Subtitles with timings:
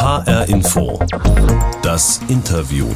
[0.00, 0.96] HR Info.
[1.82, 2.86] Das Interview.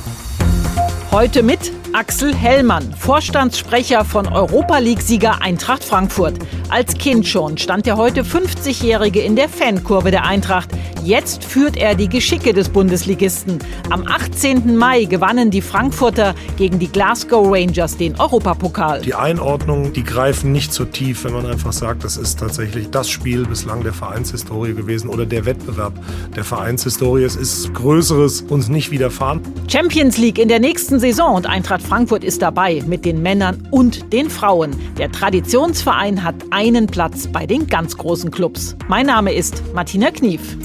[1.11, 6.39] Heute mit Axel Hellmann, Vorstandssprecher von Europa League-Sieger Eintracht Frankfurt.
[6.71, 10.70] Als Kind schon stand der heute 50-Jährige in der Fankurve der Eintracht.
[11.05, 13.59] Jetzt führt er die Geschicke des Bundesligisten.
[13.91, 14.77] Am 18.
[14.77, 19.03] Mai gewannen die Frankfurter gegen die Glasgow Rangers den Europapokal.
[19.03, 23.11] Die Einordnungen, die greifen nicht so tief, wenn man einfach sagt, das ist tatsächlich das
[23.11, 25.93] Spiel bislang der Vereinshistorie gewesen oder der Wettbewerb
[26.36, 27.25] der Vereinshistorie.
[27.25, 29.40] Es ist Größeres uns nicht widerfahren.
[29.68, 34.12] Champions League in der nächsten Saison und Eintracht Frankfurt ist dabei mit den Männern und
[34.12, 34.74] den Frauen.
[34.96, 38.77] Der Traditionsverein hat einen Platz bei den ganz großen Clubs.
[38.88, 40.56] Mein Name ist Martina Knief.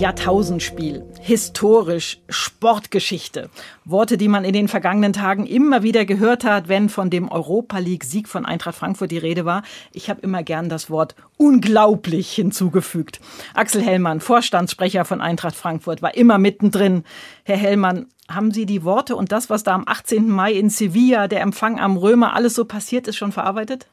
[0.00, 3.50] Jahrtausendspiel, historisch, Sportgeschichte.
[3.84, 7.76] Worte, die man in den vergangenen Tagen immer wieder gehört hat, wenn von dem Europa
[7.76, 9.62] League Sieg von Eintracht Frankfurt die Rede war.
[9.92, 13.20] Ich habe immer gern das Wort unglaublich hinzugefügt.
[13.52, 17.04] Axel Hellmann, Vorstandssprecher von Eintracht Frankfurt, war immer mittendrin.
[17.44, 20.30] Herr Hellmann, haben Sie die Worte und das, was da am 18.
[20.30, 23.86] Mai in Sevilla, der Empfang am Römer, alles so passiert ist, schon verarbeitet?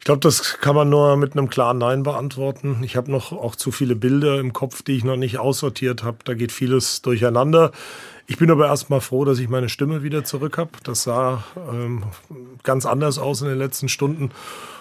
[0.00, 2.82] Ich glaube, das kann man nur mit einem klaren Nein beantworten.
[2.82, 6.16] Ich habe noch auch zu viele Bilder im Kopf, die ich noch nicht aussortiert habe.
[6.24, 7.70] Da geht vieles durcheinander.
[8.26, 10.70] Ich bin aber erstmal froh, dass ich meine Stimme wieder zurück habe.
[10.84, 12.04] Das sah ähm,
[12.62, 14.30] ganz anders aus in den letzten Stunden.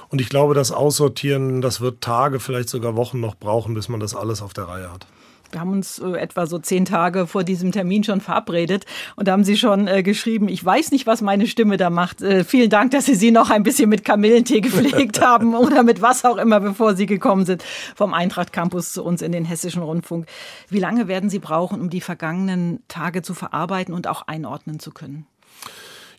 [0.07, 3.99] Und ich glaube, das Aussortieren, das wird Tage, vielleicht sogar Wochen noch brauchen, bis man
[3.99, 5.05] das alles auf der Reihe hat.
[5.51, 9.31] Wir haben uns äh, etwa so zehn Tage vor diesem Termin schon verabredet und da
[9.31, 12.21] haben Sie schon äh, geschrieben, ich weiß nicht, was meine Stimme da macht.
[12.21, 16.01] Äh, vielen Dank, dass Sie sie noch ein bisschen mit Kamillentee gepflegt haben oder mit
[16.01, 17.63] was auch immer, bevor Sie gekommen sind
[17.95, 20.27] vom Eintracht Campus zu uns in den Hessischen Rundfunk.
[20.69, 24.91] Wie lange werden Sie brauchen, um die vergangenen Tage zu verarbeiten und auch einordnen zu
[24.91, 25.25] können?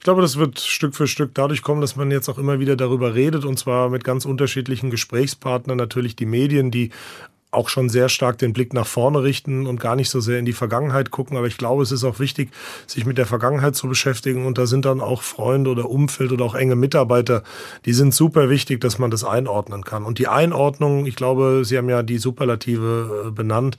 [0.00, 2.74] Ich glaube, das wird Stück für Stück dadurch kommen, dass man jetzt auch immer wieder
[2.74, 6.88] darüber redet und zwar mit ganz unterschiedlichen Gesprächspartnern, natürlich die Medien, die
[7.52, 10.44] auch schon sehr stark den Blick nach vorne richten und gar nicht so sehr in
[10.44, 11.36] die Vergangenheit gucken.
[11.36, 12.50] Aber ich glaube, es ist auch wichtig,
[12.86, 14.46] sich mit der Vergangenheit zu beschäftigen.
[14.46, 17.42] Und da sind dann auch Freunde oder Umfeld oder auch enge Mitarbeiter,
[17.84, 20.04] die sind super wichtig, dass man das einordnen kann.
[20.04, 23.78] Und die Einordnung, ich glaube, Sie haben ja die Superlative äh, benannt,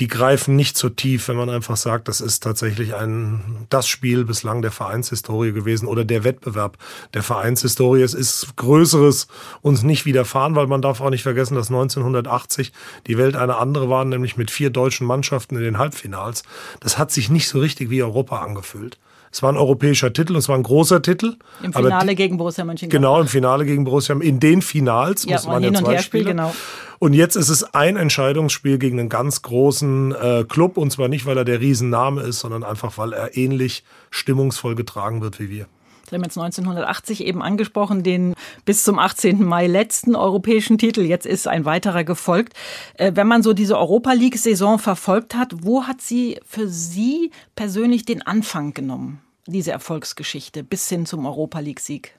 [0.00, 4.24] die greifen nicht so tief, wenn man einfach sagt, das ist tatsächlich ein, das Spiel
[4.24, 6.78] bislang der Vereinshistorie gewesen oder der Wettbewerb
[7.12, 8.00] der Vereinshistorie.
[8.00, 9.28] Es ist Größeres
[9.60, 12.72] uns nicht widerfahren, weil man darf auch nicht vergessen, dass 1980
[13.06, 16.44] die Welt eine andere war, nämlich mit vier deutschen Mannschaften in den Halbfinals.
[16.80, 18.98] Das hat sich nicht so richtig wie Europa angefühlt.
[19.32, 21.36] Es war ein europäischer Titel, es war ein großer Titel.
[21.62, 22.98] Im Finale gegen Borussia Mönchengladbach.
[22.98, 24.16] Genau, im Finale gegen Borussia.
[24.20, 26.24] In den Finals ja, muss man ja zwei Spiele.
[26.24, 26.52] Genau.
[26.98, 30.76] Und jetzt ist es ein Entscheidungsspiel gegen einen ganz großen äh, Club.
[30.76, 35.20] Und zwar nicht, weil er der Riesenname ist, sondern einfach, weil er ähnlich stimmungsvoll getragen
[35.20, 35.66] wird wie wir.
[36.10, 38.34] Jetzt 1980 eben angesprochen, den
[38.64, 39.44] bis zum 18.
[39.44, 41.02] Mai letzten europäischen Titel.
[41.02, 42.54] Jetzt ist ein weiterer gefolgt.
[42.94, 48.04] Äh, wenn man so diese Europa League-Saison verfolgt hat, wo hat sie für Sie persönlich
[48.04, 52.14] den Anfang genommen, diese Erfolgsgeschichte bis hin zum Europa League-Sieg?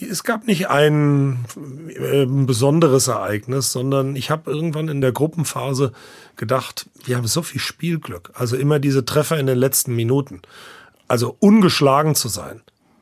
[0.00, 1.44] es gab nicht ein
[1.88, 5.92] äh, besonderes Ereignis, sondern ich habe irgendwann in der Gruppenphase
[6.36, 8.30] gedacht, wir haben so viel Spielglück.
[8.34, 10.42] Also immer diese Treffer in den letzten Minuten.
[11.08, 12.60] Also ungeschlagen zu sein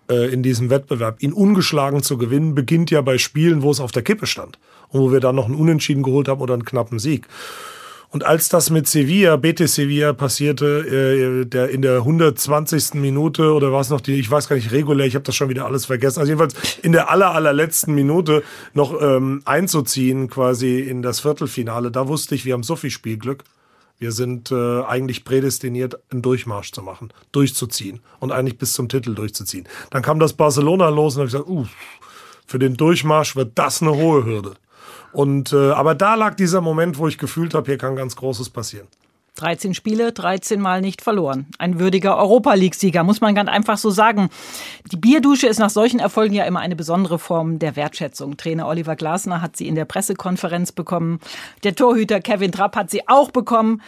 [0.08, 3.92] äh, in diesem Wettbewerb, ihn ungeschlagen zu gewinnen, beginnt ja bei Spielen, wo es auf
[3.92, 4.58] der Kippe stand
[4.88, 7.26] und wo wir dann noch einen Unentschieden geholt haben oder einen knappen Sieg.
[8.10, 12.94] Und als das mit Sevilla, Betis Sevilla passierte, äh, der in der 120.
[12.94, 15.66] Minute oder was noch die, ich weiß gar nicht, regulär, ich habe das schon wieder
[15.66, 16.20] alles vergessen.
[16.20, 18.42] Also jedenfalls in der aller allerletzten Minute
[18.74, 23.42] noch ähm, einzuziehen, quasi in das Viertelfinale, da wusste ich, wir haben so viel Spielglück.
[23.98, 29.14] Wir sind äh, eigentlich prädestiniert, einen Durchmarsch zu machen, durchzuziehen und eigentlich bis zum Titel
[29.14, 29.66] durchzuziehen.
[29.90, 31.66] Dann kam das Barcelona los und habe ich gesagt, uh,
[32.46, 34.54] für den Durchmarsch wird das eine hohe Hürde.
[35.12, 38.50] Und äh, aber da lag dieser Moment, wo ich gefühlt habe, hier kann ganz Großes
[38.50, 38.86] passieren.
[39.36, 41.46] 13 Spiele, 13 Mal nicht verloren.
[41.58, 44.30] Ein würdiger Europa League-Sieger, muss man ganz einfach so sagen.
[44.90, 48.36] Die Bierdusche ist nach solchen Erfolgen ja immer eine besondere Form der Wertschätzung.
[48.36, 51.20] Trainer Oliver Glasner hat sie in der Pressekonferenz bekommen.
[51.64, 53.82] Der Torhüter Kevin Trapp hat sie auch bekommen.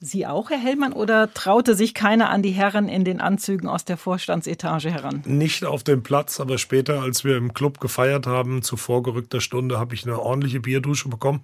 [0.00, 3.84] Sie auch, Herr Hellmann, oder traute sich keiner an die Herren in den Anzügen aus
[3.84, 5.22] der Vorstandsetage heran?
[5.26, 9.80] Nicht auf dem Platz, aber später, als wir im Club gefeiert haben, zu vorgerückter Stunde,
[9.80, 11.40] habe ich eine ordentliche Bierdusche bekommen.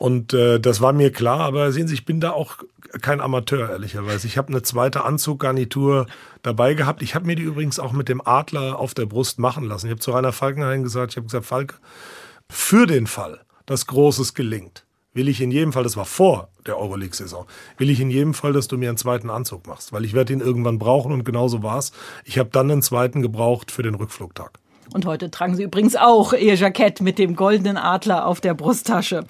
[0.00, 2.56] Und äh, das war mir klar, aber sehen Sie, ich bin da auch
[3.02, 4.26] kein Amateur, ehrlicherweise.
[4.26, 6.06] Ich habe eine zweite Anzuggarnitur
[6.40, 7.02] dabei gehabt.
[7.02, 9.88] Ich habe mir die übrigens auch mit dem Adler auf der Brust machen lassen.
[9.88, 11.74] Ich habe zu Rainer Falkenhayn gesagt, ich habe gesagt, Falke,
[12.48, 16.78] für den Fall, dass Großes gelingt, will ich in jedem Fall, das war vor der
[16.78, 17.44] Euroleague-Saison,
[17.76, 20.32] will ich in jedem Fall, dass du mir einen zweiten Anzug machst, weil ich werde
[20.32, 21.92] ihn irgendwann brauchen und genauso war's.
[22.24, 24.60] Ich habe dann einen zweiten gebraucht für den Rückflugtag.
[24.92, 29.24] Und heute tragen Sie übrigens auch Ihr Jackett mit dem goldenen Adler auf der Brusttasche.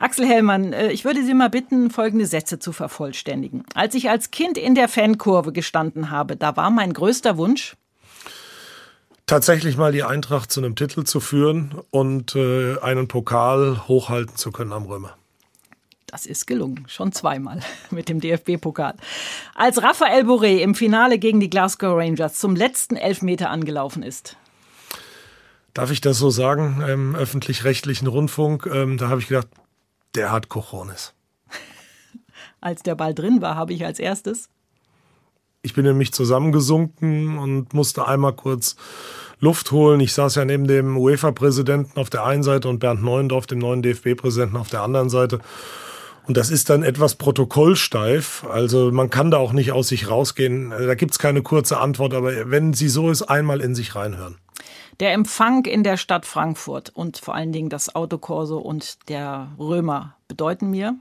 [0.00, 3.64] Axel Hellmann, äh, ich würde Sie mal bitten, folgende Sätze zu vervollständigen.
[3.74, 7.76] Als ich als Kind in der Fankurve gestanden habe, da war mein größter Wunsch,
[9.26, 14.52] tatsächlich mal die Eintracht zu einem Titel zu führen und äh, einen Pokal hochhalten zu
[14.52, 15.16] können am Römer.
[16.06, 18.94] Das ist gelungen, schon zweimal mit dem DFB-Pokal.
[19.54, 24.36] Als Raphael Boré im Finale gegen die Glasgow Rangers zum letzten Elfmeter angelaufen ist.
[25.74, 28.66] Darf ich das so sagen, im öffentlich-rechtlichen Rundfunk?
[28.72, 29.48] Ähm, da habe ich gedacht,
[30.14, 31.14] der hat Cojones.
[32.60, 34.48] als der Ball drin war, habe ich als erstes
[35.64, 38.76] ich bin nämlich zusammengesunken und musste einmal kurz
[39.40, 39.98] Luft holen.
[40.00, 43.82] Ich saß ja neben dem UEFA-Präsidenten auf der einen Seite und Bernd Neuendorf, dem neuen
[43.82, 45.40] DFB-Präsidenten, auf der anderen Seite.
[46.26, 48.44] Und das ist dann etwas protokollsteif.
[48.44, 50.70] Also man kann da auch nicht aus sich rausgehen.
[50.70, 54.36] Da gibt's keine kurze Antwort, aber wenn sie so ist, einmal in sich reinhören.
[55.00, 60.14] Der Empfang in der Stadt Frankfurt und vor allen Dingen das Autokorso und der Römer
[60.28, 60.96] bedeuten mir,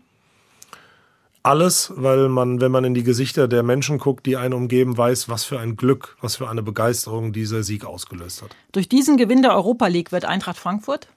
[1.45, 5.27] alles, weil man, wenn man in die Gesichter der Menschen guckt, die einen umgeben, weiß,
[5.27, 8.51] was für ein Glück, was für eine Begeisterung dieser Sieg ausgelöst hat.
[8.71, 11.09] Durch diesen Gewinn der Europa League wird Eintracht Frankfurt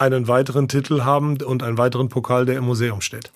[0.00, 3.30] einen weiteren Titel haben und einen weiteren Pokal, der im Museum steht.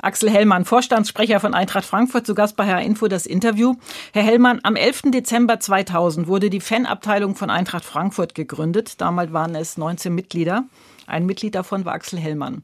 [0.00, 3.74] Axel Hellmann, Vorstandssprecher von Eintracht Frankfurt, zu Gast bei Herr Info das Interview.
[4.12, 5.10] Herr Hellmann, am 11.
[5.12, 9.00] Dezember 2000 wurde die Fanabteilung von Eintracht Frankfurt gegründet.
[9.02, 10.64] Damals waren es 19 Mitglieder.
[11.06, 12.62] Ein Mitglied davon war Axel Hellmann.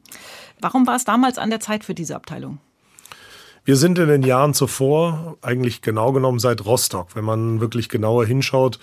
[0.59, 2.57] Warum war es damals an der Zeit für diese Abteilung?
[3.65, 8.25] Wir sind in den Jahren zuvor, eigentlich genau genommen seit Rostock, wenn man wirklich genauer
[8.25, 8.79] hinschaut,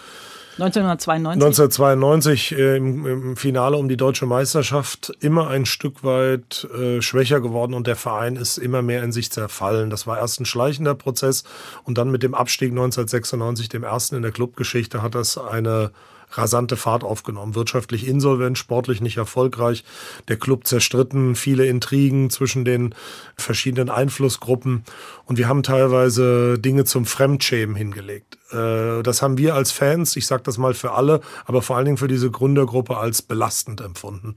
[0.58, 1.42] 1992?
[1.42, 7.40] 1992 äh, im, im, Finale um die deutsche Meisterschaft immer ein Stück weit äh, schwächer
[7.40, 9.90] geworden und der Verein ist immer mehr in sich zerfallen.
[9.90, 11.42] Das war erst ein schleichender Prozess
[11.82, 15.90] und dann mit dem Abstieg 1996, dem ersten in der Clubgeschichte, hat das eine
[16.38, 17.54] rasante Fahrt aufgenommen.
[17.54, 19.84] Wirtschaftlich insolvent, sportlich nicht erfolgreich,
[20.28, 22.94] der Club zerstritten, viele Intrigen zwischen den
[23.36, 24.84] verschiedenen Einflussgruppen
[25.26, 28.38] und wir haben teilweise Dinge zum Fremdschämen hingelegt.
[28.50, 31.86] Äh, das haben wir als Fans, ich sage das mal für alle, aber vor allen
[31.86, 34.34] Dingen für diese Gründergruppe als belastend empfunden.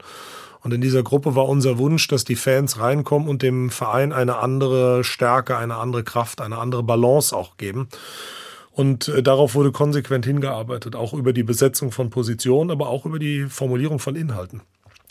[0.60, 4.36] Und in dieser Gruppe war unser Wunsch, dass die Fans reinkommen und dem Verein eine
[4.36, 7.88] andere Stärke, eine andere Kraft, eine andere Balance auch geben.
[8.78, 13.18] Und äh, darauf wurde konsequent hingearbeitet, auch über die Besetzung von Positionen, aber auch über
[13.18, 14.62] die Formulierung von Inhalten.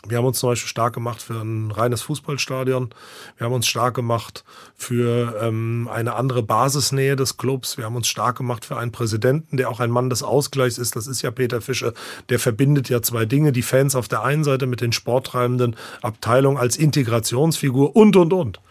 [0.07, 2.91] Wir haben uns zum Beispiel stark gemacht für ein reines Fußballstadion.
[3.35, 4.45] Wir haben uns stark gemacht
[4.77, 7.77] für ähm, eine andere Basisnähe des Clubs.
[7.77, 10.95] Wir haben uns stark gemacht für einen Präsidenten, der auch ein Mann des Ausgleichs ist.
[10.95, 11.91] Das ist ja Peter Fischer.
[12.29, 13.51] Der verbindet ja zwei Dinge.
[13.51, 18.61] Die Fans auf der einen Seite mit den sporttreibenden Abteilungen als Integrationsfigur und, und, und.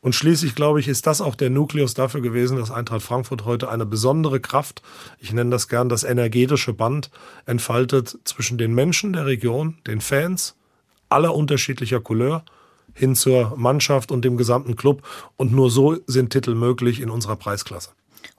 [0.00, 3.68] Und schließlich, glaube ich, ist das auch der Nukleus dafür gewesen, dass Eintracht Frankfurt heute
[3.68, 4.82] eine besondere Kraft,
[5.18, 7.10] ich nenne das gern das energetische Band,
[7.46, 10.54] entfaltet zwischen den Menschen der Region, den Fans
[11.08, 12.44] aller unterschiedlicher Couleur,
[12.94, 15.02] hin zur Mannschaft und dem gesamten Club.
[15.36, 17.90] Und nur so sind Titel möglich in unserer Preisklasse.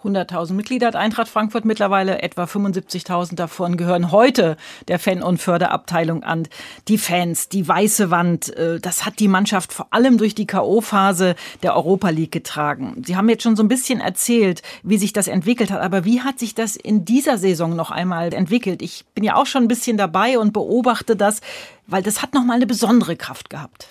[0.04, 4.56] 100.000 Mitglieder hat Eintracht Frankfurt mittlerweile, etwa 75.000 davon gehören heute
[4.88, 6.48] der Fan- und Förderabteilung an.
[6.88, 11.36] Die Fans, die weiße Wand, äh, das hat die Mannschaft vor allem durch die K.O.-Phase
[11.64, 13.04] der Europa League getragen.
[13.06, 16.22] Sie haben jetzt schon so ein bisschen erzählt, wie sich das entwickelt hat, aber wie
[16.22, 18.82] hat sich das in dieser Saison noch einmal entwickelt?
[18.82, 21.42] Ich bin ja auch schon ein bisschen dabei und beobachte das,
[21.88, 23.88] weil das hat noch mal eine besondere Kraft gehabt.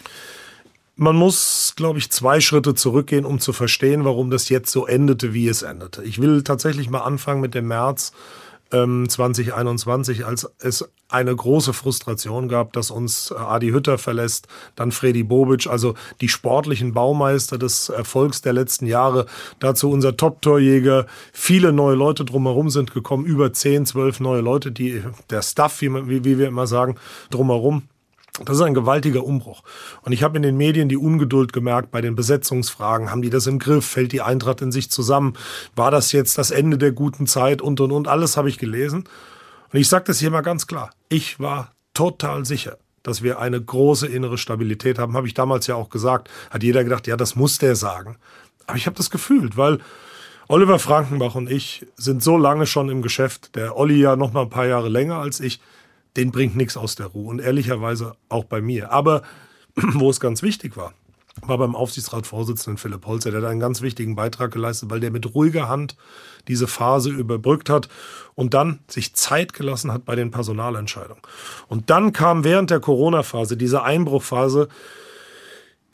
[1.01, 5.33] Man muss, glaube ich, zwei Schritte zurückgehen, um zu verstehen, warum das jetzt so endete,
[5.33, 6.03] wie es endete.
[6.03, 8.11] Ich will tatsächlich mal anfangen mit dem März
[8.73, 14.91] ähm, 2021, als es eine große Frustration gab, dass uns äh, Adi Hütter verlässt, dann
[14.91, 19.27] Freddy Bobic, also die sportlichen Baumeister des Erfolgs der letzten Jahre.
[19.61, 21.07] Dazu unser Top-Torjäger.
[21.33, 25.95] Viele neue Leute drumherum sind gekommen, über 10, 12 neue Leute, die der Staff, wie,
[26.09, 26.97] wie, wie wir immer sagen,
[27.31, 27.85] drumherum
[28.45, 29.63] das ist ein gewaltiger Umbruch.
[30.03, 33.11] Und ich habe in den Medien die Ungeduld gemerkt bei den Besetzungsfragen.
[33.11, 33.87] Haben die das im Griff?
[33.87, 35.35] Fällt die Eintracht in sich zusammen?
[35.75, 37.63] War das jetzt das Ende der guten Zeit?
[37.63, 38.09] Und, und, und.
[38.09, 39.05] Alles habe ich gelesen.
[39.73, 40.91] Und ich sage das hier mal ganz klar.
[41.09, 45.15] Ich war total sicher, dass wir eine große innere Stabilität haben.
[45.15, 46.31] Habe ich damals ja auch gesagt.
[46.51, 48.17] Hat jeder gedacht, ja, das muss der sagen.
[48.67, 49.79] Aber ich habe das gefühlt, weil
[50.47, 53.55] Oliver Frankenbach und ich sind so lange schon im Geschäft.
[53.55, 55.61] Der Olli ja noch mal ein paar Jahre länger als ich
[56.17, 57.29] den bringt nichts aus der Ruhe.
[57.29, 58.93] Und ehrlicherweise auch bei mir.
[58.93, 59.23] Aber
[59.77, 60.93] wo es ganz wichtig war,
[61.43, 65.35] war beim Aufsichtsratsvorsitzenden Philipp Holzer, der hat einen ganz wichtigen Beitrag geleistet, weil der mit
[65.35, 65.97] ruhiger Hand
[66.49, 67.89] diese Phase überbrückt hat
[68.35, 71.23] und dann sich Zeit gelassen hat bei den Personalentscheidungen.
[71.69, 74.69] Und dann kam während der Corona-Phase, diese Einbruchphase,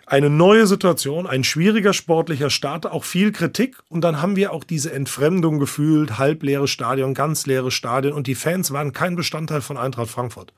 [0.06, 3.78] eine neue Situation, ein schwieriger sportlicher Start, auch viel Kritik.
[3.88, 8.12] Und dann haben wir auch diese Entfremdung gefühlt, halbleere Stadion, ganz leere Stadion.
[8.12, 10.52] Und die Fans waren kein Bestandteil von Eintracht Frankfurt.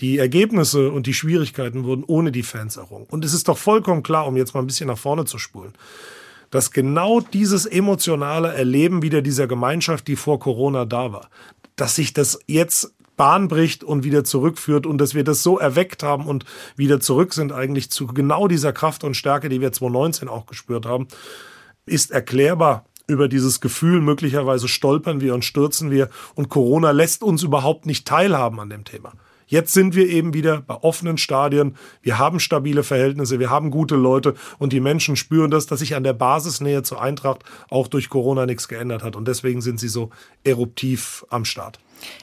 [0.00, 3.06] Die Ergebnisse und die Schwierigkeiten wurden ohne die Fans errungen.
[3.08, 5.72] Und es ist doch vollkommen klar, um jetzt mal ein bisschen nach vorne zu spulen,
[6.50, 11.30] dass genau dieses emotionale Erleben wieder dieser Gemeinschaft, die vor Corona da war,
[11.76, 16.02] dass sich das jetzt Bahn bricht und wieder zurückführt und dass wir das so erweckt
[16.02, 16.44] haben und
[16.76, 20.86] wieder zurück sind eigentlich zu genau dieser Kraft und Stärke, die wir 2019 auch gespürt
[20.86, 21.08] haben,
[21.86, 27.42] ist erklärbar über dieses Gefühl, möglicherweise stolpern wir und stürzen wir und Corona lässt uns
[27.42, 29.12] überhaupt nicht teilhaben an dem Thema.
[29.48, 31.76] Jetzt sind wir eben wieder bei offenen Stadien.
[32.02, 35.94] Wir haben stabile Verhältnisse, wir haben gute Leute und die Menschen spüren das, dass sich
[35.94, 39.14] an der Basisnähe zur Eintracht auch durch Corona nichts geändert hat.
[39.14, 40.10] Und deswegen sind sie so
[40.42, 41.78] eruptiv am Start.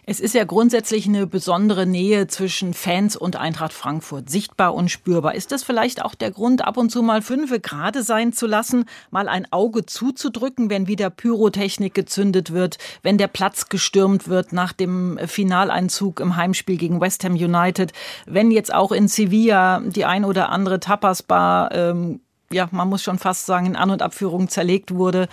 [0.05, 5.35] Es ist ja grundsätzlich eine besondere Nähe zwischen Fans und Eintracht Frankfurt, sichtbar und spürbar.
[5.35, 8.85] Ist das vielleicht auch der Grund, ab und zu mal fünfe gerade sein zu lassen,
[9.11, 14.73] mal ein Auge zuzudrücken, wenn wieder Pyrotechnik gezündet wird, wenn der Platz gestürmt wird nach
[14.73, 17.93] dem Finaleinzug im Heimspiel gegen West Ham United,
[18.25, 22.19] wenn jetzt auch in Sevilla die ein oder andere Tapasbar ähm,
[22.53, 25.27] ja, man muss schon fast sagen, in An- und Abführung zerlegt wurde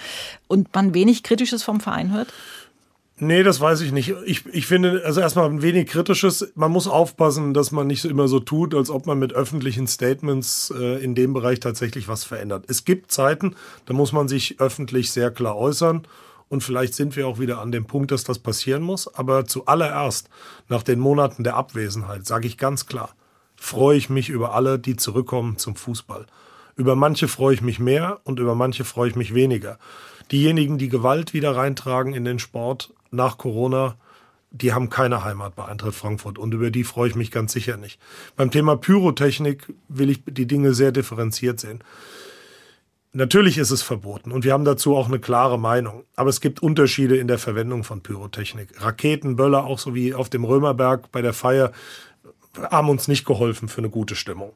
[0.49, 2.32] und man wenig Kritisches vom Verein hört?
[3.23, 4.15] Nee, das weiß ich nicht.
[4.25, 6.53] Ich, ich finde, also erstmal ein wenig kritisches.
[6.55, 10.73] Man muss aufpassen, dass man nicht immer so tut, als ob man mit öffentlichen Statements
[10.75, 12.65] äh, in dem Bereich tatsächlich was verändert.
[12.69, 16.07] Es gibt Zeiten, da muss man sich öffentlich sehr klar äußern.
[16.49, 19.07] Und vielleicht sind wir auch wieder an dem Punkt, dass das passieren muss.
[19.15, 20.31] Aber zuallererst,
[20.71, 23.15] nach den Monaten der Abwesenheit, sage ich ganz klar,
[23.55, 26.25] freue ich mich über alle, die zurückkommen zum Fußball.
[26.75, 29.79] Über manche freue ich mich mehr und über manche freue ich mich weniger.
[30.33, 33.97] Diejenigen, die Gewalt wieder reintragen in den Sport, nach Corona,
[34.50, 37.76] die haben keine Heimat bei Eintracht Frankfurt und über die freue ich mich ganz sicher
[37.76, 38.00] nicht.
[38.37, 41.85] Beim Thema Pyrotechnik will ich die Dinge sehr differenziert sehen.
[43.12, 46.05] Natürlich ist es verboten und wir haben dazu auch eine klare Meinung.
[46.14, 48.83] Aber es gibt Unterschiede in der Verwendung von Pyrotechnik.
[48.83, 51.73] Raketen, Böller, auch so wie auf dem Römerberg bei der Feier,
[52.71, 54.52] haben uns nicht geholfen für eine gute Stimmung.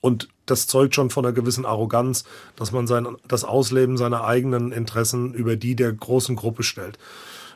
[0.00, 4.72] Und das zeugt schon von einer gewissen Arroganz, dass man sein, das Ausleben seiner eigenen
[4.72, 6.98] Interessen über die der großen Gruppe stellt.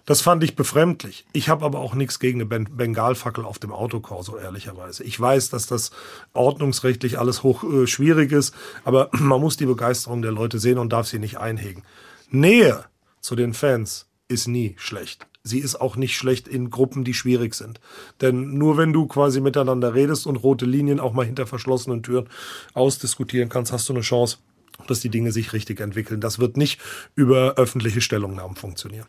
[0.06, 1.26] Das fand ich befremdlich.
[1.32, 5.04] Ich habe aber auch nichts gegen eine Bengalfackel auf dem Autokorso, ehrlicherweise.
[5.04, 5.90] Ich weiß, dass das
[6.32, 8.54] ordnungsrechtlich alles hoch äh, schwierig ist,
[8.84, 11.82] aber man muss die Begeisterung der Leute sehen und darf sie nicht einhegen.
[12.30, 12.84] Nähe
[13.20, 15.26] zu den Fans ist nie schlecht.
[15.42, 17.80] Sie ist auch nicht schlecht in Gruppen, die schwierig sind.
[18.20, 22.28] Denn nur wenn du quasi miteinander redest und rote Linien auch mal hinter verschlossenen Türen
[22.74, 24.38] ausdiskutieren kannst, hast du eine Chance,
[24.86, 26.20] dass die Dinge sich richtig entwickeln.
[26.20, 26.80] Das wird nicht
[27.14, 29.06] über öffentliche Stellungnahmen funktionieren.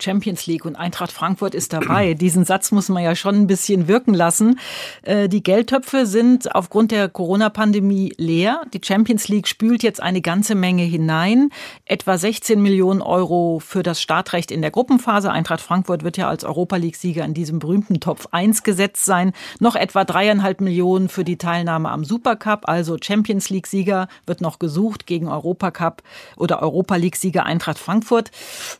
[0.00, 2.14] Champions League und Eintracht Frankfurt ist dabei.
[2.20, 4.58] Diesen Satz muss man ja schon ein bisschen wirken lassen.
[5.02, 8.62] Äh, die Geldtöpfe sind aufgrund der Corona-Pandemie leer.
[8.72, 11.50] Die Champions League spült jetzt eine ganze Menge hinein.
[11.84, 15.30] Etwa 16 Millionen Euro für das Startrecht in der Gruppenphase.
[15.30, 19.32] Eintracht Frankfurt wird ja als Europa League-Sieger in diesem berühmten Topf 1 gesetzt sein.
[19.60, 22.68] Noch etwa dreieinhalb Millionen für die Teilnahme am Supercup.
[22.68, 26.02] Also Champions League-Sieger wird noch gesucht gegen Europacup
[26.36, 28.30] oder Europa League-Sieger Eintracht Frankfurt.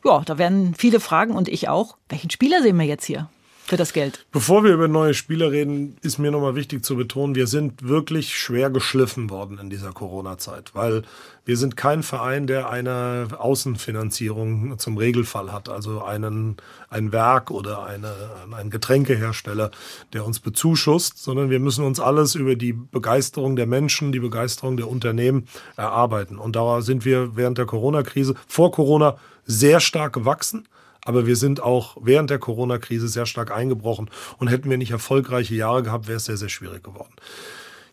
[0.03, 3.29] Ja, da werden viele Fragen und ich auch, welchen Spieler sehen wir jetzt hier?
[3.65, 4.25] für das Geld.
[4.31, 8.37] Bevor wir über neue Spieler reden, ist mir nochmal wichtig zu betonen, wir sind wirklich
[8.37, 11.03] schwer geschliffen worden in dieser Corona-Zeit, weil
[11.45, 16.57] wir sind kein Verein, der eine Außenfinanzierung zum Regelfall hat, also einen,
[16.89, 18.13] ein Werk oder eine,
[18.51, 19.71] ein Getränkehersteller,
[20.11, 24.75] der uns bezuschusst, sondern wir müssen uns alles über die Begeisterung der Menschen, die Begeisterung
[24.75, 26.37] der Unternehmen erarbeiten.
[26.37, 30.67] Und da sind wir während der Corona-Krise, vor Corona, sehr stark gewachsen.
[31.05, 34.09] Aber wir sind auch während der Corona-Krise sehr stark eingebrochen.
[34.37, 37.13] Und hätten wir nicht erfolgreiche Jahre gehabt, wäre es sehr, sehr schwierig geworden.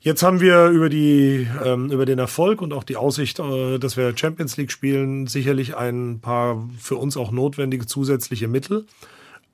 [0.02, 3.98] Jetzt haben wir über, die, ähm, über den Erfolg und auch die Aussicht, äh, dass
[3.98, 8.86] wir Champions League spielen, sicherlich ein paar für uns auch notwendige zusätzliche Mittel.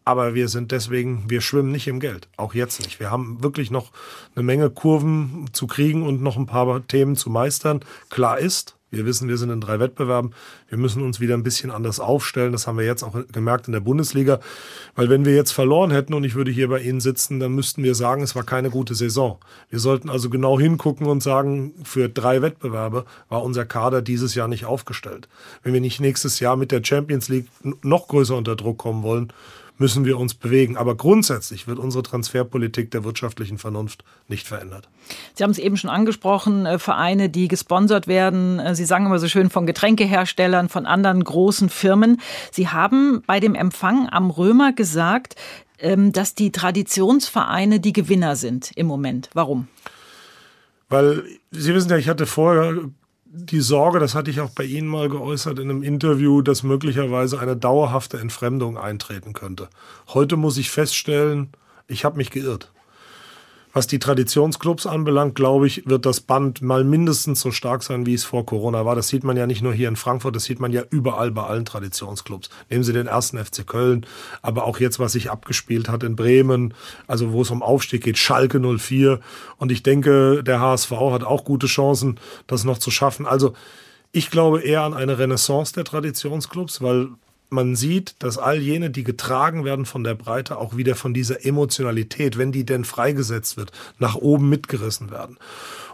[0.04, 2.28] Aber wir sind deswegen, wir schwimmen nicht im Geld.
[2.36, 3.00] Auch jetzt nicht.
[3.00, 3.90] Wir haben wirklich noch
[4.36, 7.80] eine Menge Kurven zu kriegen und noch ein paar Themen zu meistern.
[8.08, 10.33] Klar ist, wir wissen, wir sind in drei Wettbewerben.
[10.69, 12.52] Wir müssen uns wieder ein bisschen anders aufstellen.
[12.52, 14.38] Das haben wir jetzt auch gemerkt in der Bundesliga.
[14.95, 17.83] Weil wenn wir jetzt verloren hätten und ich würde hier bei Ihnen sitzen, dann müssten
[17.83, 19.38] wir sagen, es war keine gute Saison.
[19.71, 24.47] Wir sollten also genau hingucken und sagen, für drei Wettbewerbe war unser Kader dieses Jahr
[24.47, 25.28] nicht aufgestellt.
[25.64, 27.49] Wenn wir nicht nächstes Jahr mit der Champions League
[27.83, 29.33] noch größer unter Druck kommen wollen,
[29.78, 30.76] müssen wir uns bewegen.
[30.76, 34.88] Aber grundsätzlich wird unsere Transferpolitik der wirtschaftlichen Vernunft nicht verändert.
[35.35, 38.59] Sie haben es eben schon angesprochen, äh, Vereine, die gesponsert werden.
[38.59, 42.21] Äh, Sie sagen immer so schön von Getränkeherstellern, von anderen großen Firmen.
[42.50, 45.37] Sie haben bei dem Empfang am Römer gesagt,
[45.78, 49.30] ähm, dass die Traditionsvereine die Gewinner sind im Moment.
[49.35, 49.68] Warum?
[50.88, 52.90] Weil Sie wissen ja, ich hatte vorher
[53.28, 57.38] die Sorge, das hatte ich auch bei Ihnen mal geäußert in einem Interview, dass möglicherweise
[57.38, 59.68] eine dauerhafte Entfremdung eintreten könnte.
[60.09, 61.49] Heute muss ich feststellen,
[61.88, 62.73] ich habe mich geirrt.
[63.76, 68.14] Was die Traditionsclubs anbelangt, glaube ich, wird das Band mal mindestens so stark sein, wie
[68.14, 68.97] es vor Corona war.
[68.97, 71.42] Das sieht man ja nicht nur hier in Frankfurt, das sieht man ja überall bei
[71.42, 72.49] allen Traditionsclubs.
[72.71, 74.06] Nehmen Sie den ersten FC Köln,
[74.40, 76.73] aber auch jetzt, was sich abgespielt hat in Bremen,
[77.06, 79.21] also wo es um Aufstieg geht, Schalke 04.
[79.59, 83.26] Und ich denke, der HSV hat auch gute Chancen, das noch zu schaffen.
[83.26, 83.52] Also
[84.11, 87.09] ich glaube eher an eine Renaissance der Traditionsclubs, weil
[87.49, 91.45] man sieht, dass all jene, die getragen werden von der Breite, auch wieder von dieser
[91.45, 95.38] Emotionalität, wenn die denn freigesetzt wird, nach oben mitgerissen werden.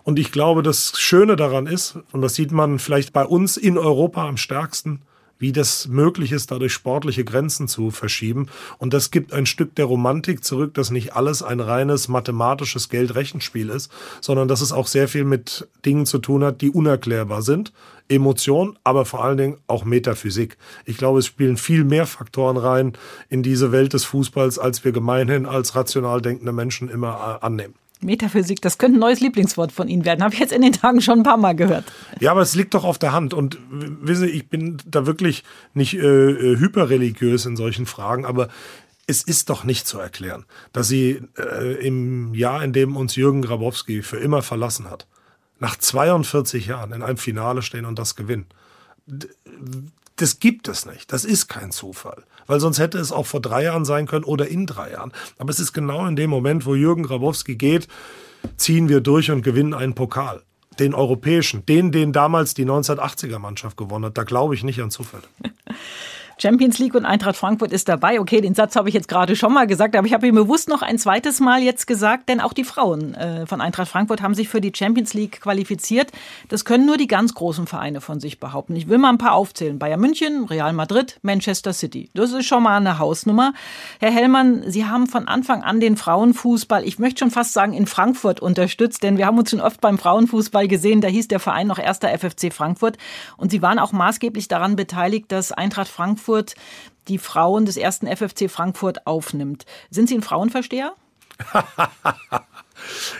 [0.02, 3.78] Und ich glaube, das Schöne daran ist, und das sieht man vielleicht bei uns in
[3.78, 5.02] Europa am stärksten,
[5.42, 8.46] wie das möglich ist, dadurch sportliche Grenzen zu verschieben.
[8.78, 13.68] Und das gibt ein Stück der Romantik zurück, dass nicht alles ein reines mathematisches Geldrechenspiel
[13.68, 17.72] ist, sondern dass es auch sehr viel mit Dingen zu tun hat, die unerklärbar sind.
[18.08, 20.58] Emotion, aber vor allen Dingen auch Metaphysik.
[20.84, 22.92] Ich glaube, es spielen viel mehr Faktoren rein
[23.28, 27.74] in diese Welt des Fußballs, als wir gemeinhin als rational denkende Menschen immer äh, annehmen.
[28.02, 30.22] Metaphysik, das könnte ein neues Lieblingswort von Ihnen werden.
[30.22, 31.84] Habe ich jetzt in den Tagen schon ein paar Mal gehört.
[32.20, 33.34] Ja, aber es liegt doch auf der Hand.
[33.34, 35.44] Und wissen Sie, ich bin da wirklich
[35.74, 38.48] nicht äh, äh, hyperreligiös in solchen Fragen, aber
[39.06, 43.42] es ist doch nicht zu erklären, dass Sie äh, im Jahr, in dem uns Jürgen
[43.42, 45.06] Grabowski für immer verlassen hat,
[45.58, 48.46] nach 42 Jahren in einem Finale stehen und das gewinnen
[50.16, 51.12] das gibt es nicht.
[51.12, 52.22] Das ist kein Zufall.
[52.46, 55.12] Weil sonst hätte es auch vor drei Jahren sein können oder in drei Jahren.
[55.38, 57.88] Aber es ist genau in dem Moment, wo Jürgen Grabowski geht,
[58.56, 60.42] ziehen wir durch und gewinnen einen Pokal.
[60.78, 64.16] Den europäischen, den, den damals die 1980er Mannschaft gewonnen hat.
[64.16, 65.22] Da glaube ich nicht an Zufall.
[66.38, 68.20] Champions League und Eintracht Frankfurt ist dabei.
[68.20, 70.68] Okay, den Satz habe ich jetzt gerade schon mal gesagt, aber ich habe ihn bewusst
[70.68, 74.34] noch ein zweites Mal jetzt gesagt, denn auch die Frauen äh, von Eintracht Frankfurt haben
[74.34, 76.10] sich für die Champions League qualifiziert.
[76.48, 78.76] Das können nur die ganz großen Vereine von sich behaupten.
[78.76, 79.78] Ich will mal ein paar aufzählen.
[79.78, 82.10] Bayern München, Real Madrid, Manchester City.
[82.14, 83.52] Das ist schon mal eine Hausnummer.
[84.00, 87.86] Herr Hellmann, Sie haben von Anfang an den Frauenfußball, ich möchte schon fast sagen, in
[87.86, 91.00] Frankfurt unterstützt, denn wir haben uns schon oft beim Frauenfußball gesehen.
[91.00, 92.98] Da hieß der Verein noch erster FFC Frankfurt.
[93.36, 96.54] Und Sie waren auch maßgeblich daran beteiligt, dass Eintracht Frankfurt Frankfurt
[97.08, 99.66] die Frauen des ersten FFC Frankfurt aufnimmt.
[99.90, 100.94] Sind Sie ein Frauenversteher?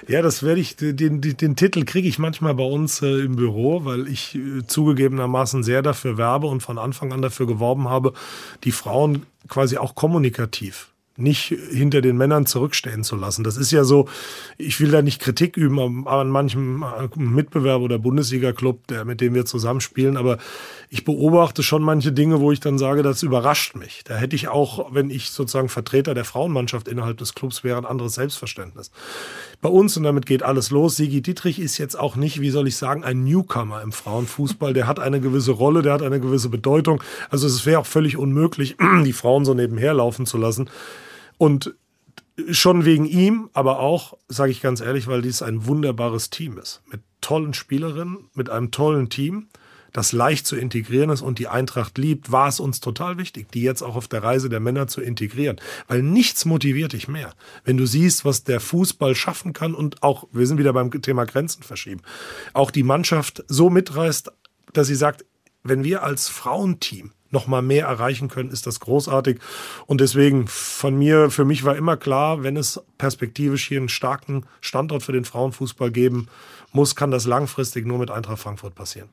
[0.08, 3.84] Ja, das werde ich, den, den, Titel kriege ich manchmal bei uns äh, im Büro,
[3.84, 8.12] weil ich äh, zugegebenermaßen sehr dafür werbe und von Anfang an dafür geworben habe,
[8.64, 13.44] die Frauen quasi auch kommunikativ nicht hinter den Männern zurückstehen zu lassen.
[13.44, 14.08] Das ist ja so,
[14.56, 16.84] ich will da nicht Kritik üben an manchem
[17.16, 20.38] Mitbewerber oder Bundesliga-Club, der, mit dem wir zusammenspielen, aber
[20.88, 24.02] ich beobachte schon manche Dinge, wo ich dann sage, das überrascht mich.
[24.04, 27.86] Da hätte ich auch, wenn ich sozusagen Vertreter der Frauenmannschaft innerhalb des Clubs wäre, ein
[27.86, 28.90] anderes Selbstverständnis.
[29.60, 32.68] Bei uns, und damit geht alles los, Sigi Dietrich ist jetzt auch nicht, wie soll
[32.68, 34.74] ich sagen, ein Newcomer im Frauenfußball.
[34.74, 37.02] Der hat eine gewisse Rolle, der hat eine gewisse Bedeutung.
[37.30, 40.68] Also es wäre auch völlig unmöglich, die Frauen so nebenher laufen zu lassen.
[41.38, 41.74] Und
[42.50, 46.82] schon wegen ihm, aber auch, sage ich ganz ehrlich, weil dies ein wunderbares Team ist.
[46.90, 49.48] Mit tollen Spielerinnen, mit einem tollen Team,
[49.92, 53.62] das leicht zu integrieren ist und die Eintracht liebt, war es uns total wichtig, die
[53.62, 55.60] jetzt auch auf der Reise der Männer zu integrieren.
[55.86, 60.26] Weil nichts motiviert dich mehr, wenn du siehst, was der Fußball schaffen kann und auch,
[60.32, 62.00] wir sind wieder beim Thema Grenzen verschieben,
[62.54, 64.32] auch die Mannschaft so mitreißt,
[64.72, 65.26] dass sie sagt,
[65.62, 69.40] wenn wir als Frauenteam noch mal mehr erreichen können, ist das großartig.
[69.86, 74.44] Und deswegen von mir, für mich war immer klar, wenn es perspektivisch hier einen starken
[74.60, 76.28] Standort für den Frauenfußball geben
[76.72, 79.08] muss, kann das langfristig nur mit Eintracht Frankfurt passieren.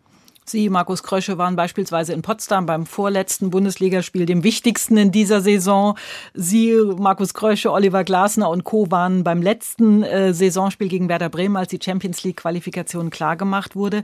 [0.49, 5.97] Sie, Markus Krösche, waren beispielsweise in Potsdam beim vorletzten Bundesligaspiel, dem wichtigsten in dieser Saison.
[6.33, 8.89] Sie, Markus Krösche, Oliver Glasner und Co.
[8.91, 14.03] waren beim letzten äh, Saisonspiel gegen Werder Bremen, als die Champions League-Qualifikation klargemacht wurde.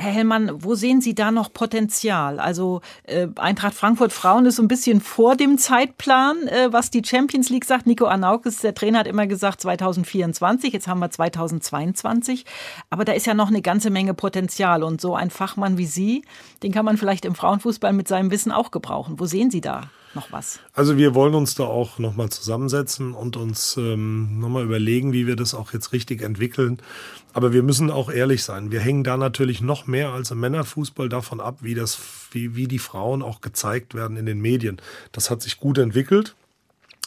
[0.00, 2.38] Herr Hellmann, wo sehen Sie da noch Potenzial?
[2.38, 7.02] Also äh, Eintracht Frankfurt Frauen ist so ein bisschen vor dem Zeitplan, äh, was die
[7.04, 7.86] Champions League sagt.
[7.86, 12.44] Nico Anaukes, der Trainer, hat immer gesagt 2024, jetzt haben wir 2022.
[12.90, 14.82] Aber da ist ja noch eine ganze Menge Potenzial.
[14.82, 16.24] Und so ein Fachmann wie Sie,
[16.62, 19.18] den kann man vielleicht im Frauenfußball mit seinem Wissen auch gebrauchen.
[19.18, 19.88] Wo sehen Sie da?
[20.14, 20.60] noch was?
[20.72, 25.36] Also wir wollen uns da auch nochmal zusammensetzen und uns ähm, nochmal überlegen, wie wir
[25.36, 26.78] das auch jetzt richtig entwickeln.
[27.32, 28.72] Aber wir müssen auch ehrlich sein.
[28.72, 31.98] Wir hängen da natürlich noch mehr als im Männerfußball davon ab, wie, das,
[32.32, 34.80] wie, wie die Frauen auch gezeigt werden in den Medien.
[35.12, 36.34] Das hat sich gut entwickelt.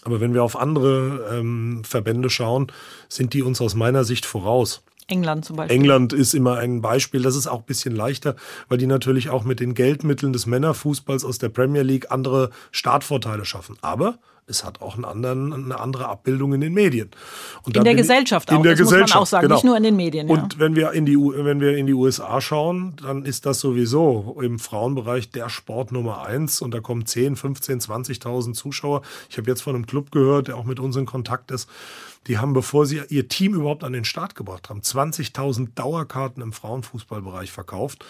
[0.04, 2.72] Aber wenn wir auf andere ähm, Verbände schauen,
[3.08, 4.82] sind die uns aus meiner Sicht voraus.
[5.12, 5.78] England zum Beispiel.
[5.78, 7.22] England ist immer ein Beispiel.
[7.22, 8.36] Das ist auch ein bisschen leichter,
[8.70, 13.46] weil die natürlich auch mit den Geldmitteln des Männerfußballs aus der Premier League andere Startvorteile
[13.46, 13.78] schaffen.
[13.82, 17.10] Aber es hat auch anderen, eine andere Abbildung in den Medien.
[17.64, 19.56] Und in der Gesellschaft auch, in der das Gesellschaft, muss man auch sagen, genau.
[19.56, 20.28] nicht nur in den Medien.
[20.28, 20.34] Ja.
[20.34, 24.38] Und wenn wir, in die, wenn wir in die USA schauen, dann ist das sowieso
[24.42, 29.02] im Frauenbereich der Sport Nummer eins und da kommen 10, 15, 20.000 Zuschauer.
[29.30, 31.70] Ich habe jetzt von einem Club gehört, der auch mit uns in Kontakt ist,
[32.28, 36.54] die haben, bevor sie ihr Team überhaupt an den Start gebracht haben, 20.000 Dauerkarten im
[36.54, 38.06] Frauenfußballbereich verkauft.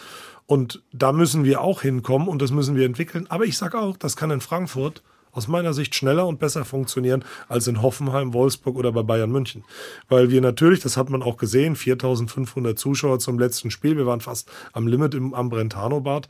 [0.45, 3.27] Und da müssen wir auch hinkommen und das müssen wir entwickeln.
[3.29, 7.23] Aber ich sage auch, das kann in Frankfurt aus meiner Sicht schneller und besser funktionieren
[7.47, 9.63] als in Hoffenheim, Wolfsburg oder bei Bayern München.
[10.09, 14.21] Weil wir natürlich, das hat man auch gesehen, 4500 Zuschauer zum letzten Spiel, wir waren
[14.21, 16.27] fast am Limit im, am Brentano-Bad,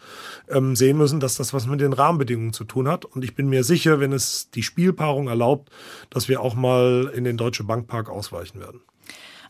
[0.50, 3.06] ähm, sehen müssen, dass das was mit den Rahmenbedingungen zu tun hat.
[3.06, 5.70] Und ich bin mir sicher, wenn es die Spielpaarung erlaubt,
[6.10, 8.82] dass wir auch mal in den Deutsche Bankpark ausweichen werden.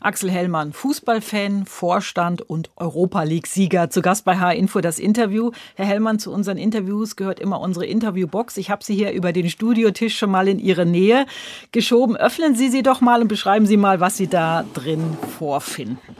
[0.02, 3.90] Axel Hellmann, Fußballfan, Vorstand und Europa League-Sieger.
[3.90, 5.52] Zu Gast bei H-Info das Interview.
[5.74, 8.56] Herr Hellmann, zu unseren Interviews gehört immer unsere Interviewbox.
[8.56, 11.26] Ich habe sie hier über den Studiotisch schon mal in Ihre Nähe
[11.70, 12.16] geschoben.
[12.16, 16.16] Öffnen Sie sie doch mal und beschreiben Sie mal, was Sie da drin vorfinden.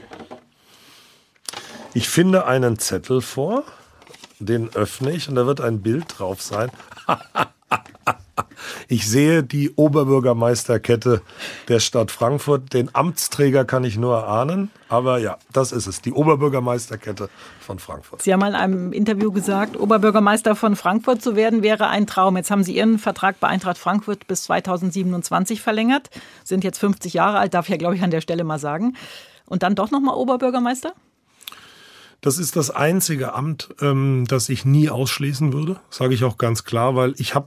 [1.94, 3.64] Ich finde einen Zettel vor,
[4.38, 6.70] den öffne ich und da wird ein Bild drauf sein.
[8.88, 11.22] Ich sehe die Oberbürgermeisterkette
[11.68, 12.72] der Stadt Frankfurt.
[12.72, 17.28] Den Amtsträger kann ich nur erahnen, aber ja, das ist es, die Oberbürgermeisterkette
[17.60, 18.22] von Frankfurt.
[18.22, 22.36] Sie haben mal in einem Interview gesagt, Oberbürgermeister von Frankfurt zu werden wäre ein Traum.
[22.36, 26.10] Jetzt haben Sie Ihren Vertrag bei Eintracht Frankfurt bis 2027 verlängert,
[26.44, 28.96] sind jetzt 50 Jahre alt, darf ich ja glaube ich an der Stelle mal sagen.
[29.46, 30.94] Und dann doch nochmal Oberbürgermeister?
[32.22, 36.64] Das ist das einzige Amt, ähm, das ich nie ausschließen würde, sage ich auch ganz
[36.64, 37.46] klar, weil ich habe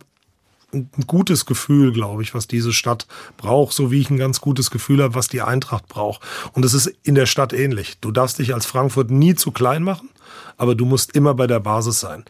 [0.76, 3.08] ein gutes Gefühl, glaube ich, was diese Stadt
[3.38, 6.22] braucht, so wie ich ein ganz gutes Gefühl habe, was die Eintracht braucht.
[6.54, 7.98] Und es ist in der Stadt ähnlich.
[8.02, 10.10] Du darfst dich als Frankfurt nie zu klein machen,
[10.58, 12.26] aber du musst immer bei der Basis sein.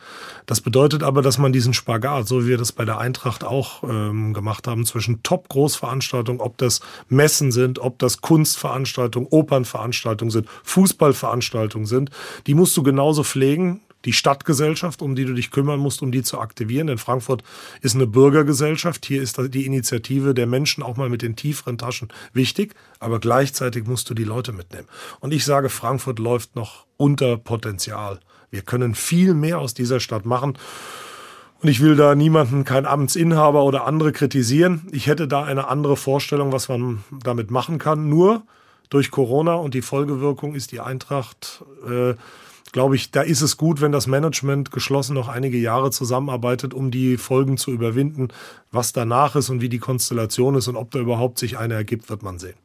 [0.45, 3.84] Das bedeutet aber, dass man diesen Spagat, so wie wir das bei der Eintracht auch
[3.84, 11.88] ähm, gemacht haben, zwischen Top-Großveranstaltungen, ob das Messen sind, ob das Kunstveranstaltungen, Opernveranstaltungen sind, Fußballveranstaltungen
[11.88, 12.12] sind,
[12.47, 16.23] die musst du genauso pflegen die Stadtgesellschaft, um die du dich kümmern musst, um die
[16.23, 16.87] zu aktivieren.
[16.87, 17.43] Denn Frankfurt
[17.81, 19.05] ist eine Bürgergesellschaft.
[19.05, 22.75] Hier ist die Initiative der Menschen auch mal mit den tieferen Taschen wichtig.
[22.99, 24.87] Aber gleichzeitig musst du die Leute mitnehmen.
[25.19, 28.19] Und ich sage, Frankfurt läuft noch unter Potenzial.
[28.51, 30.57] Wir können viel mehr aus dieser Stadt machen.
[31.61, 34.87] Und ich will da niemanden, kein Amtsinhaber oder andere kritisieren.
[34.91, 38.07] Ich hätte da eine andere Vorstellung, was man damit machen kann.
[38.07, 38.43] Nur
[38.89, 42.13] durch Corona und die Folgewirkung ist die Eintracht äh,
[42.75, 46.91] glaube ich, da ist es gut, wenn das Management geschlossen noch einige Jahre zusammenarbeitet, um
[46.91, 48.27] die Folgen zu überwinden.
[48.69, 52.09] Was danach ist und wie die Konstellation ist und ob da überhaupt sich eine ergibt,
[52.09, 52.57] wird man sehen.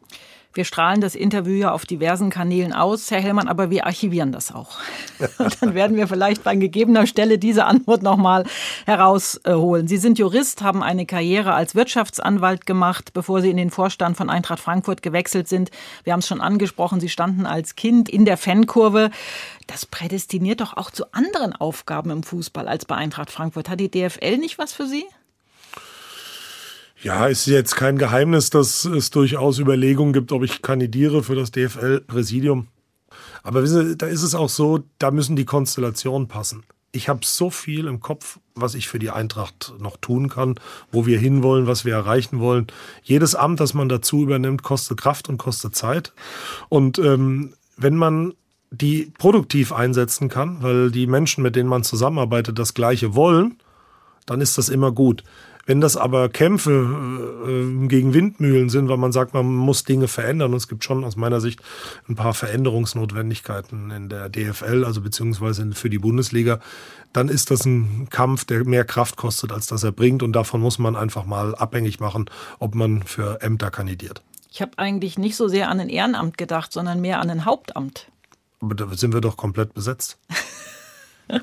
[0.53, 4.53] Wir strahlen das Interview ja auf diversen Kanälen aus, Herr Hellmann, aber wir archivieren das
[4.53, 4.79] auch.
[5.61, 8.45] Dann werden wir vielleicht bei gegebener Stelle diese Antwort nochmal
[8.85, 9.87] herausholen.
[9.87, 14.29] Sie sind Jurist, haben eine Karriere als Wirtschaftsanwalt gemacht, bevor Sie in den Vorstand von
[14.29, 15.71] Eintracht Frankfurt gewechselt sind.
[16.03, 19.11] Wir haben es schon angesprochen, Sie standen als Kind in der Fankurve.
[19.69, 23.69] Das prädestiniert doch auch zu anderen Aufgaben im Fußball als bei Eintracht Frankfurt.
[23.69, 25.05] Hat die DFL nicht was für Sie?
[27.03, 31.51] Ja, ist jetzt kein Geheimnis, dass es durchaus Überlegungen gibt, ob ich kandidiere für das
[31.51, 32.69] DFL-Präsidium.
[33.43, 36.63] Aber wissen Sie, da ist es auch so, da müssen die Konstellationen passen.
[36.93, 40.57] Ich habe so viel im Kopf, was ich für die Eintracht noch tun kann,
[40.93, 42.67] wo wir hinwollen, was wir erreichen wollen.
[43.03, 46.13] Jedes Amt, das man dazu übernimmt, kostet Kraft und kostet Zeit.
[46.69, 48.35] Und ähm, wenn man
[48.71, 53.57] die produktiv einsetzen kann, weil die Menschen, mit denen man zusammenarbeitet, das Gleiche wollen,
[54.27, 55.25] dann ist das immer gut.
[55.71, 56.73] Wenn das aber Kämpfe
[57.47, 61.05] äh, gegen Windmühlen sind, weil man sagt, man muss Dinge verändern, und es gibt schon
[61.05, 61.61] aus meiner Sicht
[62.09, 66.59] ein paar Veränderungsnotwendigkeiten in der DFL, also beziehungsweise für die Bundesliga,
[67.13, 70.25] dann ist das ein Kampf, der mehr Kraft kostet, als dass er bringt.
[70.25, 72.25] Und davon muss man einfach mal abhängig machen,
[72.59, 74.25] ob man für Ämter kandidiert.
[74.51, 78.09] Ich habe eigentlich nicht so sehr an ein Ehrenamt gedacht, sondern mehr an ein Hauptamt.
[78.59, 80.19] Aber da sind wir doch komplett besetzt.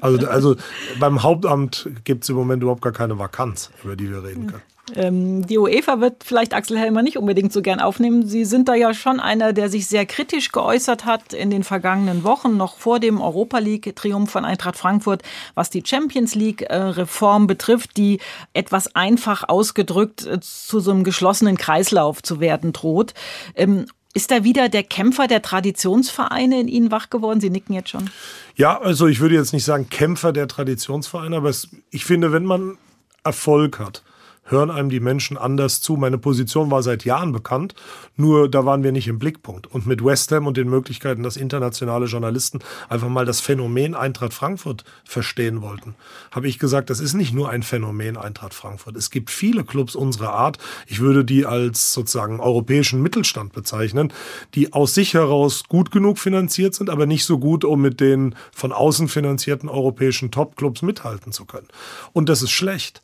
[0.01, 0.55] Also, also
[0.99, 4.63] beim Hauptamt gibt es im Moment überhaupt gar keine Vakanz, über die wir reden können.
[4.95, 8.25] Ähm, die UEFA wird vielleicht Axel Helmer nicht unbedingt so gern aufnehmen.
[8.25, 12.23] Sie sind da ja schon einer, der sich sehr kritisch geäußert hat in den vergangenen
[12.23, 15.23] Wochen, noch vor dem Europa League-Triumph von Eintracht Frankfurt,
[15.55, 18.19] was die Champions League-Reform betrifft, die
[18.53, 23.13] etwas einfach ausgedrückt äh, zu so einem geschlossenen Kreislauf zu werden droht.
[23.55, 27.39] Ähm, ist da wieder der Kämpfer der Traditionsvereine in Ihnen wach geworden?
[27.39, 28.09] Sie nicken jetzt schon.
[28.55, 32.45] Ja, also ich würde jetzt nicht sagen Kämpfer der Traditionsvereine, aber es, ich finde, wenn
[32.45, 32.77] man
[33.23, 34.03] Erfolg hat,
[34.47, 35.95] hören einem die Menschen anders zu.
[35.95, 37.75] Meine Position war seit Jahren bekannt,
[38.15, 39.67] nur da waren wir nicht im Blickpunkt.
[39.67, 44.33] Und mit West Ham und den Möglichkeiten, dass internationale Journalisten einfach mal das Phänomen Eintracht
[44.33, 45.95] Frankfurt verstehen wollten,
[46.31, 48.95] habe ich gesagt, das ist nicht nur ein Phänomen Eintracht Frankfurt.
[48.95, 50.57] Es gibt viele Clubs unserer Art.
[50.87, 54.13] Ich würde die als sozusagen europäischen Mittelstand bezeichnen,
[54.55, 58.35] die aus sich heraus gut genug finanziert sind, aber nicht so gut, um mit den
[58.51, 61.67] von außen finanzierten europäischen Top-Clubs mithalten zu können.
[62.13, 63.01] Und das ist schlecht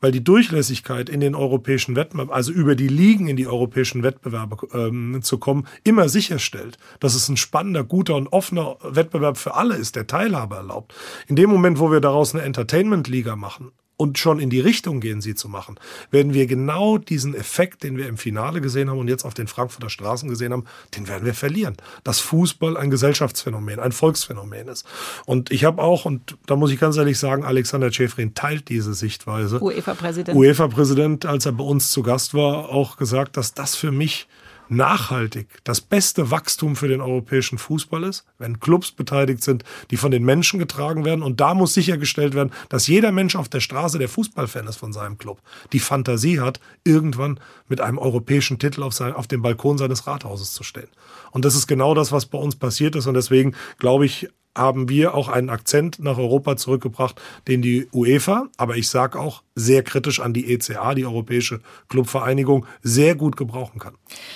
[0.00, 4.56] weil die Durchlässigkeit in den europäischen Wettbewerb, also über die Ligen in die europäischen Wettbewerbe
[4.72, 9.76] ähm, zu kommen, immer sicherstellt, dass es ein spannender, guter und offener Wettbewerb für alle
[9.76, 10.94] ist, der Teilhabe erlaubt.
[11.26, 15.20] In dem Moment, wo wir daraus eine Entertainment-Liga machen, und schon in die Richtung gehen,
[15.20, 15.78] sie zu machen,
[16.10, 19.46] werden wir genau diesen Effekt, den wir im Finale gesehen haben und jetzt auf den
[19.46, 20.64] Frankfurter Straßen gesehen haben,
[20.96, 21.76] den werden wir verlieren.
[22.02, 24.86] Dass Fußball ein Gesellschaftsphänomen, ein Volksphänomen ist.
[25.26, 28.94] Und ich habe auch, und da muss ich ganz ehrlich sagen, Alexander Schäfrin teilt diese
[28.94, 29.60] Sichtweise.
[29.62, 30.34] UEFA-Präsident.
[30.34, 34.28] UEFA-Präsident, als er bei uns zu Gast war, auch gesagt, dass das für mich
[34.70, 40.10] nachhaltig das beste Wachstum für den europäischen Fußball ist, wenn Clubs beteiligt sind, die von
[40.10, 41.22] den Menschen getragen werden.
[41.22, 44.92] Und da muss sichergestellt werden, dass jeder Mensch auf der Straße, der Fußballfan ist von
[44.92, 49.78] seinem Club, die Fantasie hat, irgendwann mit einem europäischen Titel auf, sein, auf dem Balkon
[49.78, 50.88] seines Rathauses zu stehen.
[51.32, 53.06] Und das ist genau das, was bei uns passiert ist.
[53.06, 58.48] Und deswegen glaube ich, haben wir auch einen Akzent nach Europa zurückgebracht, den die UEFA,
[58.56, 63.78] aber ich sage auch sehr kritisch an die ECA, die Europäische Clubvereinigung, sehr gut gebrauchen
[63.78, 63.94] kann.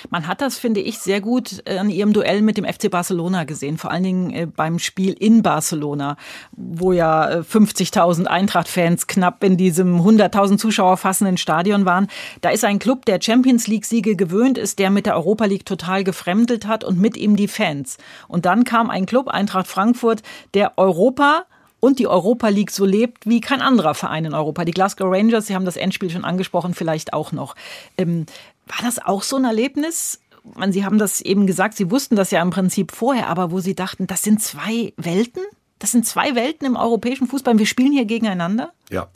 [0.09, 3.43] Man hat das, finde ich, sehr gut äh, an ihrem Duell mit dem FC Barcelona
[3.43, 6.17] gesehen, vor allen Dingen äh, beim Spiel in Barcelona,
[6.51, 12.07] wo ja 50.000 äh, Eintracht-Fans knapp in diesem 100.000 Zuschauer fassenden Stadion waren.
[12.41, 16.03] Da ist ein Club, der Champions League-Siege gewöhnt ist, der mit der Europa League total
[16.03, 17.97] gefremdelt hat und mit ihm die Fans.
[18.27, 20.21] Und dann kam ein Club, Eintracht Frankfurt, Frankfurt,
[20.53, 21.45] der Europa
[21.79, 24.65] und die Europa League so lebt wie kein anderer Verein in Europa.
[24.65, 27.55] Die Glasgow Rangers, Sie haben das Endspiel schon angesprochen, vielleicht auch noch.
[27.97, 28.25] Ähm,
[28.67, 30.19] war das auch so ein Erlebnis?
[30.55, 33.59] Man, Sie haben das eben gesagt, Sie wussten das ja im Prinzip vorher, aber wo
[33.59, 35.43] Sie dachten, das sind zwei Welten?
[35.79, 37.57] Das sind zwei Welten im europäischen Fußball.
[37.57, 38.71] Wir spielen hier gegeneinander?
[38.89, 39.07] Ja,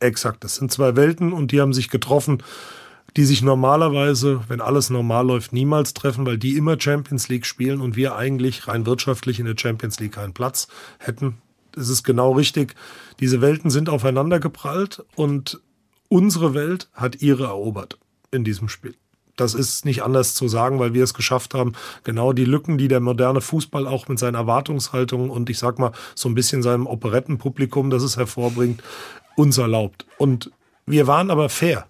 [0.00, 0.44] exakt.
[0.44, 2.42] Das sind zwei Welten und die haben sich getroffen
[3.16, 7.80] die sich normalerweise, wenn alles normal läuft, niemals treffen, weil die immer Champions League spielen
[7.80, 11.38] und wir eigentlich rein wirtschaftlich in der Champions League keinen Platz hätten.
[11.78, 12.74] Es ist genau richtig.
[13.20, 15.60] Diese Welten sind aufeinander geprallt und
[16.08, 17.98] unsere Welt hat ihre erobert
[18.30, 18.94] in diesem Spiel.
[19.38, 22.88] Das ist nicht anders zu sagen, weil wir es geschafft haben, genau die Lücken, die
[22.88, 26.86] der moderne Fußball auch mit seinen Erwartungshaltungen und ich sag mal so ein bisschen seinem
[26.86, 28.82] Operettenpublikum, das es hervorbringt,
[29.36, 30.06] uns erlaubt.
[30.18, 30.50] Und
[30.86, 31.86] wir waren aber fair.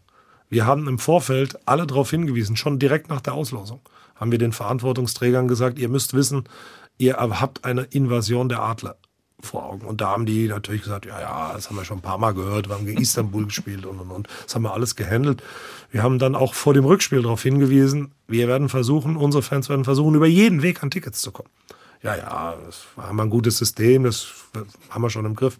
[0.50, 3.80] Wir haben im Vorfeld alle darauf hingewiesen, schon direkt nach der Auslosung,
[4.14, 6.44] haben wir den Verantwortungsträgern gesagt, ihr müsst wissen,
[6.98, 8.96] ihr habt eine Invasion der Adler
[9.40, 9.86] vor Augen.
[9.86, 12.32] Und da haben die natürlich gesagt, ja, ja, das haben wir schon ein paar Mal
[12.32, 14.28] gehört, wir haben gegen Istanbul gespielt und, und, und.
[14.44, 15.42] Das haben wir alles gehandelt.
[15.90, 19.84] Wir haben dann auch vor dem Rückspiel darauf hingewiesen, wir werden versuchen, unsere Fans werden
[19.84, 21.48] versuchen, über jeden Weg an Tickets zu kommen.
[22.02, 24.28] Ja, ja, das haben wir ein gutes System, das
[24.90, 25.58] haben wir schon im Griff.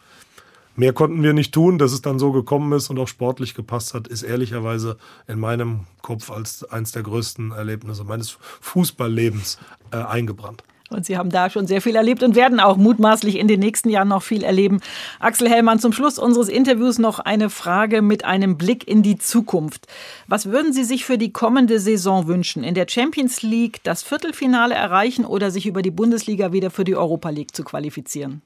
[0.77, 3.95] Mehr konnten wir nicht tun, dass es dann so gekommen ist und auch sportlich gepasst
[3.95, 9.59] hat, ist ehrlicherweise in meinem Kopf als eines der größten Erlebnisse meines Fußballlebens
[9.91, 10.63] äh, eingebrannt.
[10.91, 13.91] Und Sie haben da schon sehr viel erlebt und werden auch mutmaßlich in den nächsten
[13.91, 14.81] Jahren noch viel erleben.
[15.21, 19.87] Axel Hellmann, zum Schluss unseres Interviews noch eine Frage mit einem Blick in die Zukunft.
[20.29, 22.65] Was würden Sie sich für die kommende Saison wünschen?
[22.65, 26.97] In der Champions League das Viertelfinale erreichen oder sich über die Bundesliga wieder für die
[26.97, 28.41] Europa League zu qualifizieren?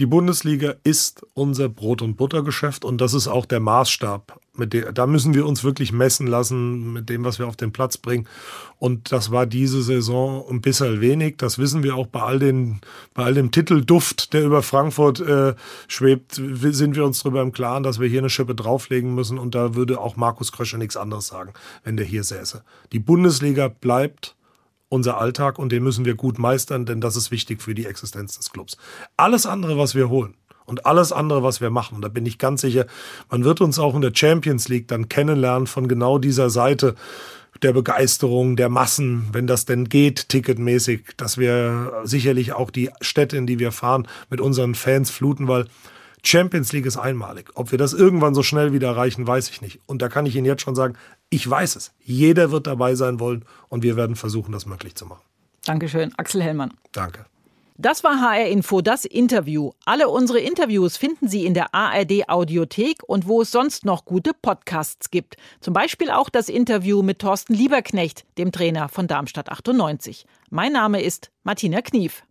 [0.00, 4.40] Die Bundesliga ist unser Brot- und Buttergeschäft und das ist auch der Maßstab.
[4.60, 7.72] Mit dem, da müssen wir uns wirklich messen lassen mit dem, was wir auf den
[7.72, 8.28] Platz bringen.
[8.78, 11.38] Und das war diese Saison ein bisschen wenig.
[11.38, 12.80] Das wissen wir auch bei all, den,
[13.14, 15.54] bei all dem Titelduft, der über Frankfurt äh,
[15.88, 19.38] schwebt, sind wir uns darüber im Klaren, dass wir hier eine Schippe drauflegen müssen.
[19.38, 22.62] Und da würde auch Markus Krösche nichts anderes sagen, wenn der hier säße.
[22.92, 24.36] Die Bundesliga bleibt
[24.90, 28.36] unser Alltag und den müssen wir gut meistern, denn das ist wichtig für die Existenz
[28.36, 28.76] des Clubs.
[29.16, 30.34] Alles andere, was wir holen
[30.70, 32.86] und alles andere, was wir machen, da bin ich ganz sicher,
[33.28, 36.94] man wird uns auch in der Champions League dann kennenlernen von genau dieser Seite
[37.62, 43.36] der Begeisterung der Massen, wenn das denn geht, ticketmäßig, dass wir sicherlich auch die Städte,
[43.36, 45.66] in die wir fahren, mit unseren Fans fluten, weil
[46.22, 47.50] Champions League ist einmalig.
[47.54, 49.80] Ob wir das irgendwann so schnell wieder erreichen, weiß ich nicht.
[49.86, 50.94] Und da kann ich Ihnen jetzt schon sagen,
[51.30, 51.92] ich weiß es.
[51.98, 55.24] Jeder wird dabei sein wollen und wir werden versuchen, das möglich zu machen.
[55.64, 56.72] Dankeschön, Axel Hellmann.
[56.92, 57.26] Danke.
[57.82, 59.70] Das war HR Info, das Interview.
[59.86, 64.32] Alle unsere Interviews finden Sie in der ARD Audiothek und wo es sonst noch gute
[64.34, 65.38] Podcasts gibt.
[65.62, 70.26] Zum Beispiel auch das Interview mit Thorsten Lieberknecht, dem Trainer von Darmstadt 98.
[70.50, 72.22] Mein Name ist Martina Knief.